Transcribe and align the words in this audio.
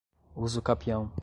usucapião 0.35 1.11